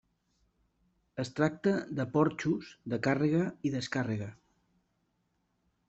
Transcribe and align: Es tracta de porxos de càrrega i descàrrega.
Es 1.23 1.31
tracta 1.41 1.73
de 2.01 2.07
porxos 2.17 2.73
de 2.95 3.01
càrrega 3.09 3.45
i 3.71 3.75
descàrrega. 3.79 4.35